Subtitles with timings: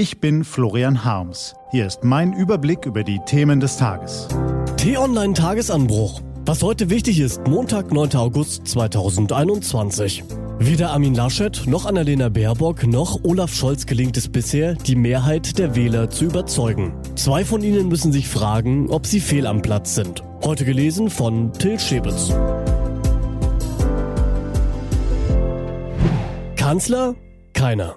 [0.00, 1.54] Ich bin Florian Harms.
[1.72, 4.28] Hier ist mein Überblick über die Themen des Tages.
[4.78, 6.22] T-Online Tagesanbruch.
[6.46, 8.16] Was heute wichtig ist, Montag, 9.
[8.16, 10.24] August 2021.
[10.58, 15.76] Weder Armin Laschet noch Annalena Baerbock noch Olaf Scholz gelingt es bisher, die Mehrheit der
[15.76, 16.94] Wähler zu überzeugen.
[17.16, 20.22] Zwei von ihnen müssen sich fragen, ob sie fehl am Platz sind.
[20.42, 22.32] Heute gelesen von Till Schäbitz.
[26.56, 27.16] Kanzler?
[27.52, 27.96] Keiner.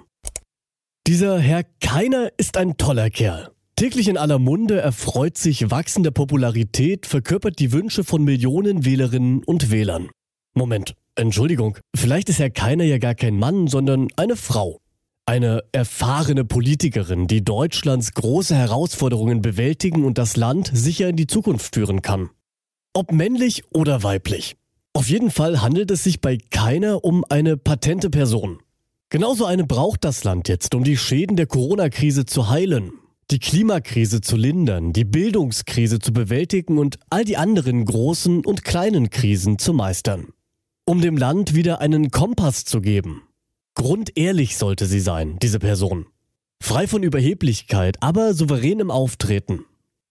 [1.06, 3.50] Dieser Herr Keiner ist ein toller Kerl.
[3.76, 9.70] Täglich in aller Munde erfreut sich wachsender Popularität, verkörpert die Wünsche von Millionen Wählerinnen und
[9.70, 10.08] Wählern.
[10.54, 14.80] Moment, Entschuldigung, vielleicht ist Herr Keiner ja gar kein Mann, sondern eine Frau.
[15.26, 21.74] Eine erfahrene Politikerin, die Deutschlands große Herausforderungen bewältigen und das Land sicher in die Zukunft
[21.74, 22.30] führen kann.
[22.94, 24.56] Ob männlich oder weiblich.
[24.94, 28.60] Auf jeden Fall handelt es sich bei keiner um eine patente Person.
[29.14, 32.94] Genauso eine braucht das Land jetzt, um die Schäden der Corona-Krise zu heilen,
[33.30, 39.10] die Klimakrise zu lindern, die Bildungskrise zu bewältigen und all die anderen großen und kleinen
[39.10, 40.32] Krisen zu meistern.
[40.84, 43.22] Um dem Land wieder einen Kompass zu geben.
[43.74, 46.06] Grundehrlich sollte sie sein, diese Person.
[46.60, 49.64] Frei von Überheblichkeit, aber souverän im Auftreten.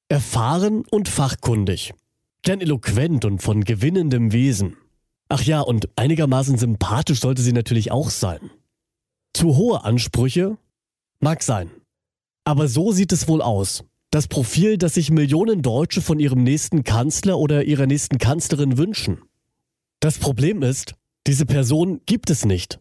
[0.07, 1.93] Erfahren und fachkundig.
[2.41, 4.77] Gern eloquent und von gewinnendem Wesen.
[5.27, 8.49] Ach ja, und einigermaßen sympathisch sollte sie natürlich auch sein.
[9.33, 10.57] Zu hohe Ansprüche?
[11.19, 11.71] Mag sein.
[12.45, 13.83] Aber so sieht es wohl aus.
[14.11, 19.23] Das Profil, das sich Millionen Deutsche von ihrem nächsten Kanzler oder ihrer nächsten Kanzlerin wünschen.
[19.99, 20.93] Das Problem ist,
[21.25, 22.79] diese Person gibt es nicht.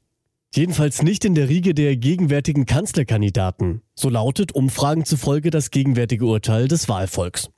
[0.55, 3.81] Jedenfalls nicht in der Riege der gegenwärtigen Kanzlerkandidaten.
[3.95, 7.49] So lautet Umfragen zufolge das gegenwärtige Urteil des Wahlvolks.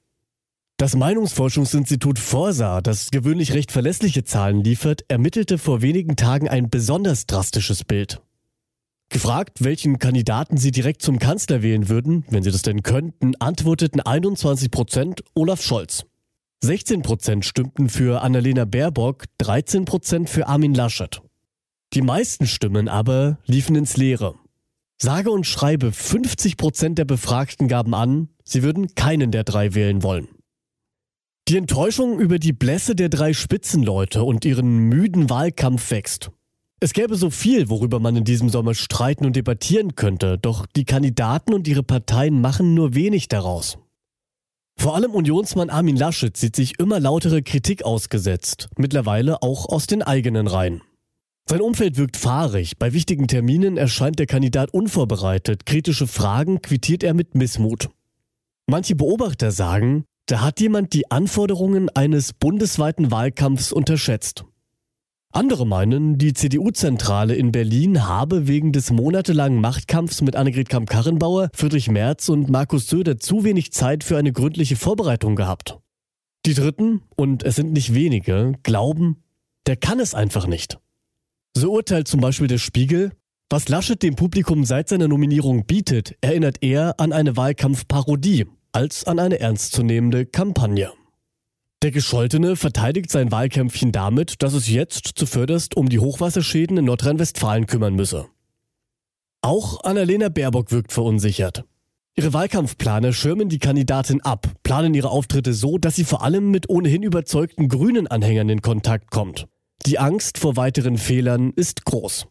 [0.77, 7.27] Das Meinungsforschungsinstitut Forsa, das gewöhnlich recht verlässliche Zahlen liefert, ermittelte vor wenigen Tagen ein besonders
[7.27, 8.20] drastisches Bild.
[9.15, 14.01] Gefragt, welchen Kandidaten sie direkt zum Kanzler wählen würden, wenn sie das denn könnten, antworteten
[14.01, 16.05] 21 Prozent Olaf Scholz.
[16.65, 21.22] 16 Prozent stimmten für Annalena Baerbock, 13 Prozent für Armin Laschet.
[21.93, 24.34] Die meisten Stimmen aber liefen ins Leere.
[25.00, 30.03] Sage und schreibe 50 Prozent der Befragten gaben an, sie würden keinen der drei wählen
[30.03, 30.27] wollen.
[31.47, 36.33] Die Enttäuschung über die Blässe der drei Spitzenleute und ihren müden Wahlkampf wächst.
[36.81, 40.85] Es gäbe so viel, worüber man in diesem Sommer streiten und debattieren könnte, doch die
[40.85, 43.79] Kandidaten und ihre Parteien machen nur wenig daraus.
[44.77, 50.03] Vor allem Unionsmann Armin Laschet sieht sich immer lautere Kritik ausgesetzt, mittlerweile auch aus den
[50.03, 50.83] eigenen Reihen.
[51.49, 57.15] Sein Umfeld wirkt fahrig, bei wichtigen Terminen erscheint der Kandidat unvorbereitet, kritische Fragen quittiert er
[57.15, 57.91] mit Missmut.
[58.67, 64.45] Manche Beobachter sagen, da hat jemand die Anforderungen eines bundesweiten Wahlkampfs unterschätzt.
[65.34, 71.91] Andere meinen, die CDU-Zentrale in Berlin habe wegen des monatelangen Machtkampfs mit Annegret Kamm-Karrenbauer, Friedrich
[71.91, 75.81] Merz und Markus Söder zu wenig Zeit für eine gründliche Vorbereitung gehabt.
[76.47, 79.25] Die Dritten, und es sind nicht wenige, glauben,
[79.67, 80.78] der kann es einfach nicht.
[81.56, 83.11] So urteilt zum Beispiel der Spiegel,
[83.50, 89.19] was Laschet dem Publikum seit seiner Nominierung bietet, erinnert eher an eine Wahlkampfparodie als an
[89.19, 90.93] eine ernstzunehmende Kampagne.
[91.84, 97.67] Der Gescholtene verteidigt sein Wahlkämpfchen damit, dass es jetzt zuvörderst um die Hochwasserschäden in Nordrhein-Westfalen
[97.67, 98.25] kümmern müsse.
[99.43, 101.67] Auch Annalena Baerbock wirkt verunsichert.
[102.17, 106.71] Ihre Wahlkampfplaner schirmen die Kandidatin ab, planen ihre Auftritte so, dass sie vor allem mit
[106.71, 109.47] ohnehin überzeugten grünen Anhängern in Kontakt kommt.
[109.84, 112.28] Die Angst vor weiteren Fehlern ist groß.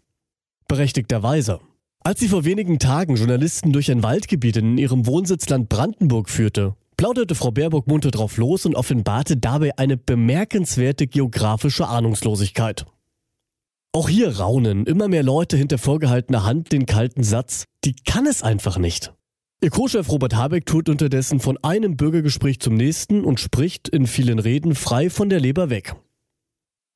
[0.67, 1.59] Berechtigterweise.
[1.99, 7.35] Als sie vor wenigen Tagen Journalisten durch ein Waldgebiet in ihrem Wohnsitzland Brandenburg führte, plauderte
[7.35, 12.85] Frau Baerbock munter drauf los und offenbarte dabei eine bemerkenswerte geografische Ahnungslosigkeit.
[13.93, 18.41] Auch hier raunen immer mehr Leute hinter vorgehaltener Hand den kalten Satz, die kann es
[18.41, 19.13] einfach nicht.
[19.61, 24.39] Ihr Co-Chef Robert Habeck tut unterdessen von einem Bürgergespräch zum nächsten und spricht in vielen
[24.39, 25.95] Reden frei von der Leber weg.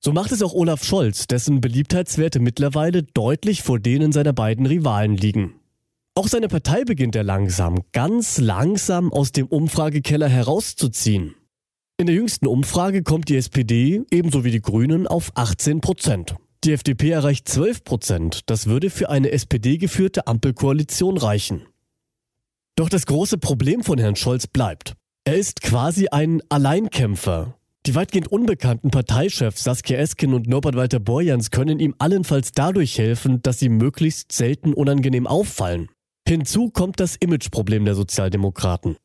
[0.03, 5.15] So macht es auch Olaf Scholz, dessen Beliebtheitswerte mittlerweile deutlich vor denen seiner beiden Rivalen
[5.15, 5.53] liegen.
[6.17, 11.35] Auch seine Partei beginnt er langsam, ganz langsam aus dem Umfragekeller herauszuziehen.
[11.97, 16.35] In der jüngsten Umfrage kommt die SPD, ebenso wie die Grünen, auf 18 Prozent.
[16.63, 18.39] Die FDP erreicht 12 Prozent.
[18.47, 21.67] Das würde für eine SPD-geführte Ampelkoalition reichen.
[22.75, 24.95] Doch das große Problem von Herrn Scholz bleibt.
[25.23, 27.59] Er ist quasi ein Alleinkämpfer.
[27.85, 33.43] Die weitgehend unbekannten Parteichefs Saskia Esken und Norbert Walter Borjans können ihm allenfalls dadurch helfen,
[33.43, 35.89] dass sie möglichst selten unangenehm auffallen.
[36.27, 38.97] Hinzu kommt das Imageproblem der Sozialdemokraten.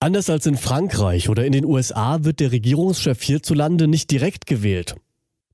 [0.00, 4.96] Anders als in Frankreich oder in den USA wird der Regierungschef hierzulande nicht direkt gewählt.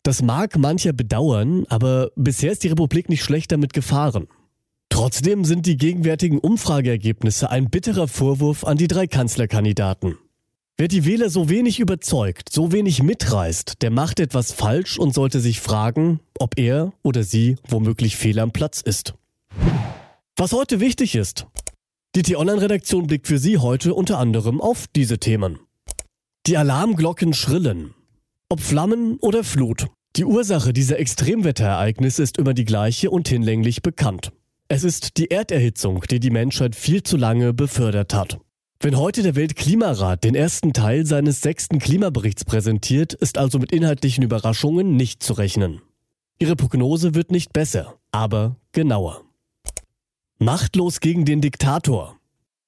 [0.05, 4.29] Das mag mancher bedauern, aber bisher ist die Republik nicht schlecht damit gefahren.
[4.89, 10.17] Trotzdem sind die gegenwärtigen Umfrageergebnisse ein bitterer Vorwurf an die drei Kanzlerkandidaten.
[10.77, 15.41] Wer die Wähler so wenig überzeugt, so wenig mitreißt, der macht etwas falsch und sollte
[15.41, 19.15] sich fragen, ob er oder sie womöglich fehl am Platz ist.
[20.40, 21.49] Was heute wichtig ist.
[22.14, 25.58] Die T-Online-Redaktion blickt für Sie heute unter anderem auf diese Themen.
[26.46, 27.93] Die Alarmglocken schrillen.
[28.49, 29.88] Ob Flammen oder Flut.
[30.14, 34.31] Die Ursache dieser Extremwetterereignisse ist immer die gleiche und hinlänglich bekannt.
[34.69, 38.38] Es ist die Erderhitzung, die die Menschheit viel zu lange befördert hat.
[38.79, 44.23] Wenn heute der Weltklimarat den ersten Teil seines sechsten Klimaberichts präsentiert, ist also mit inhaltlichen
[44.23, 45.82] Überraschungen nicht zu rechnen.
[46.38, 49.28] Ihre Prognose wird nicht besser, aber genauer.
[50.40, 52.17] Machtlos gegen den Diktator.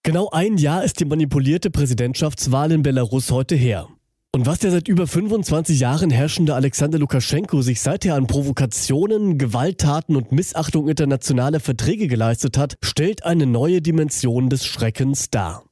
[0.03, 3.87] Genau ein Jahr ist die manipulierte Präsidentschaftswahl in Belarus heute her.
[4.33, 10.17] Und was der seit über 25 Jahren herrschende Alexander Lukaschenko sich seither an Provokationen, Gewalttaten
[10.17, 15.63] und Missachtung internationaler Verträge geleistet hat, stellt eine neue Dimension des Schreckens dar.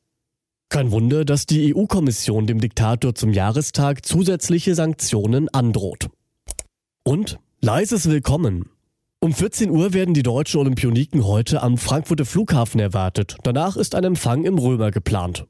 [0.69, 6.11] Kein Wunder, dass die EU-Kommission dem Diktator zum Jahrestag zusätzliche Sanktionen androht.
[7.03, 8.71] Und leises Willkommen.
[9.21, 13.37] Um 14 Uhr werden die deutschen Olympioniken heute am Frankfurter Flughafen erwartet.
[13.43, 15.45] Danach ist ein Empfang im Römer geplant.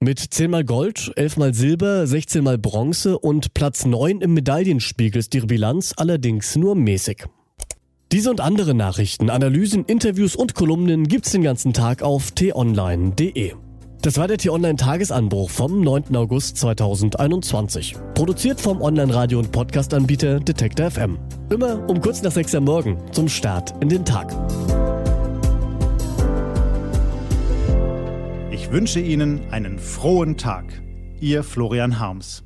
[0.00, 5.20] Mit 10 mal Gold, 11 mal Silber, 16 mal Bronze und Platz 9 im Medaillenspiegel
[5.20, 7.26] ist ihre Bilanz allerdings nur mäßig.
[8.10, 13.52] Diese und andere Nachrichten, Analysen, Interviews und Kolumnen gibt's den ganzen Tag auf t-online.de.
[14.02, 16.16] Das war der T-Online-Tagesanbruch vom 9.
[16.16, 17.94] August 2021.
[18.14, 21.18] Produziert vom Online-Radio- und Podcast-Anbieter Detektor FM.
[21.52, 24.34] Immer um kurz nach 6 Uhr morgen zum Start in den Tag.
[28.50, 30.64] Ich wünsche Ihnen einen frohen Tag.
[31.20, 32.42] Ihr Florian Harms.